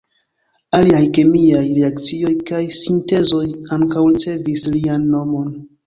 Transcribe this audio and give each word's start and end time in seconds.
Aliaj 0.77 1.01
kemiaj 1.17 1.61
reakcioj 1.81 2.33
kaj 2.49 2.63
sintezoj 2.81 3.45
ankaŭ 3.79 4.09
ricevis 4.11 4.69
lian 4.77 5.11
nomon. 5.17 5.59